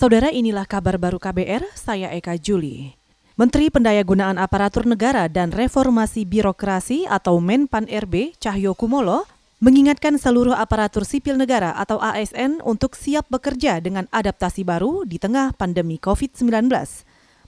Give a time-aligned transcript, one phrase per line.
[0.00, 2.96] Saudara inilah kabar baru KBR, saya Eka Juli.
[3.36, 9.28] Menteri Pendayagunaan Aparatur Negara dan Reformasi Birokrasi atau Menpan RB Cahyo Kumolo
[9.60, 15.52] mengingatkan seluruh aparatur sipil negara atau ASN untuk siap bekerja dengan adaptasi baru di tengah
[15.52, 16.48] pandemi COVID-19.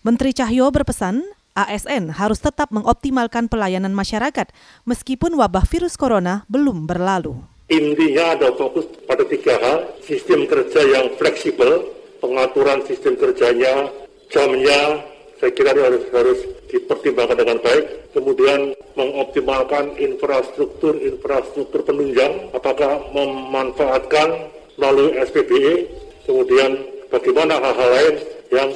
[0.05, 1.25] Menteri Cahyo berpesan,
[1.57, 4.53] ASN harus tetap mengoptimalkan pelayanan masyarakat
[4.85, 7.33] meskipun wabah virus corona belum berlalu.
[7.73, 13.91] Intinya ada fokus pada tiga hal, sistem kerja yang fleksibel, pengaturan sistem kerjanya,
[14.31, 15.03] jamnya,
[15.43, 16.39] saya kira ini harus harus
[16.71, 18.15] dipertimbangkan dengan baik.
[18.15, 24.49] Kemudian mengoptimalkan infrastruktur-infrastruktur penunjang, apakah memanfaatkan
[24.79, 25.91] melalui SPBE,
[26.25, 26.79] kemudian
[27.11, 28.15] bagaimana hal-hal lain
[28.55, 28.71] yang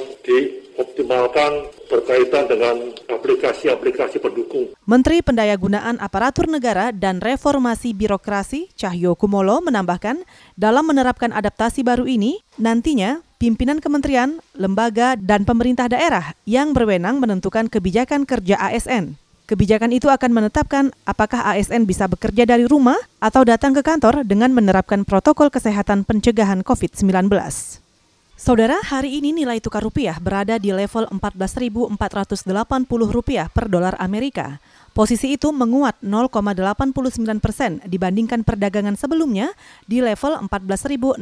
[0.77, 4.69] dioptimalkan berkaitan dengan aplikasi-aplikasi pendukung.
[4.85, 10.21] Menteri Pendayagunaan Aparatur Negara dan Reformasi Birokrasi Cahyo Kumolo menambahkan,
[10.53, 17.65] dalam menerapkan adaptasi baru ini, nantinya pimpinan kementerian, lembaga, dan pemerintah daerah yang berwenang menentukan
[17.73, 19.17] kebijakan kerja ASN.
[19.47, 24.51] Kebijakan itu akan menetapkan apakah ASN bisa bekerja dari rumah atau datang ke kantor dengan
[24.51, 27.31] menerapkan protokol kesehatan pencegahan COVID-19.
[28.37, 31.97] Saudara, hari ini nilai tukar rupiah berada di level 14.480
[33.09, 34.61] rupiah per dolar Amerika.
[34.93, 36.93] Posisi itu menguat 0,89
[37.41, 39.57] persen dibandingkan perdagangan sebelumnya
[39.89, 41.17] di level 14.610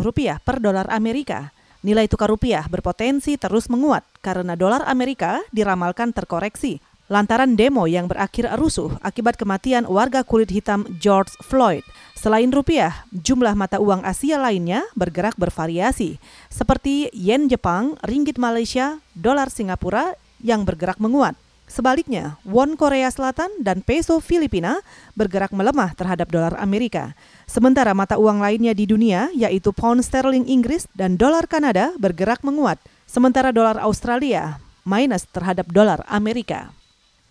[0.00, 1.52] rupiah per dolar Amerika.
[1.84, 6.80] Nilai tukar rupiah berpotensi terus menguat karena dolar Amerika diramalkan terkoreksi
[7.12, 11.84] lantaran demo yang berakhir rusuh akibat kematian warga kulit hitam George Floyd.
[12.16, 16.16] Selain rupiah, jumlah mata uang Asia lainnya bergerak bervariasi,
[16.48, 21.36] seperti yen Jepang, ringgit Malaysia, dolar Singapura yang bergerak menguat.
[21.68, 24.80] Sebaliknya, won Korea Selatan dan peso Filipina
[25.12, 27.12] bergerak melemah terhadap dolar Amerika.
[27.44, 32.80] Sementara mata uang lainnya di dunia, yaitu pound sterling Inggris dan dolar Kanada bergerak menguat.
[33.04, 36.72] Sementara dolar Australia minus terhadap dolar Amerika.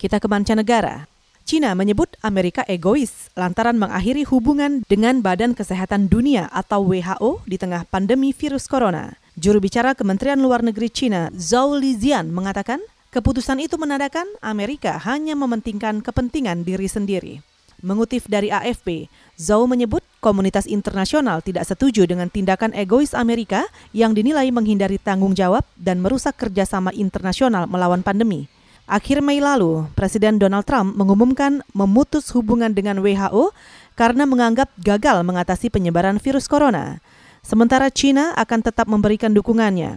[0.02, 1.06] Kita ke mancanegara.
[1.46, 7.86] Cina menyebut Amerika egois lantaran mengakhiri hubungan dengan Badan Kesehatan Dunia atau WHO di tengah
[7.86, 9.14] pandemi virus corona.
[9.38, 12.82] Juru bicara Kementerian Luar Negeri Cina, Zhao Lijian, mengatakan
[13.14, 17.46] keputusan itu menandakan Amerika hanya mementingkan kepentingan diri sendiri.
[17.86, 19.06] Mengutip dari AFP,
[19.38, 25.62] Zhao menyebut komunitas internasional tidak setuju dengan tindakan egois Amerika yang dinilai menghindari tanggung jawab
[25.78, 28.50] dan merusak kerjasama internasional melawan pandemi.
[28.92, 33.56] Akhir Mei lalu, Presiden Donald Trump mengumumkan memutus hubungan dengan WHO
[33.96, 37.00] karena menganggap gagal mengatasi penyebaran virus corona.
[37.40, 39.96] Sementara China akan tetap memberikan dukungannya.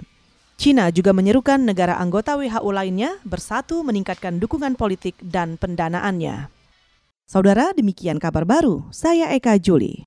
[0.54, 6.47] China juga menyerukan negara anggota WHO lainnya bersatu meningkatkan dukungan politik dan pendanaannya.
[7.27, 8.87] Saudara, demikian kabar baru.
[8.94, 10.06] Saya Eka Juli.